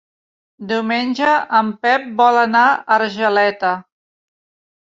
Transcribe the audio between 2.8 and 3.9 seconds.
Argeleta.